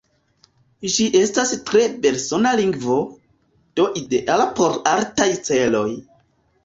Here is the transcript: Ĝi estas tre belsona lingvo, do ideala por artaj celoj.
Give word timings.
Ĝi 0.93 1.03
estas 1.19 1.51
tre 1.67 1.83
belsona 2.05 2.53
lingvo, 2.61 2.97
do 3.81 3.85
ideala 4.01 4.49
por 4.61 4.81
artaj 4.97 5.29
celoj. 5.51 5.89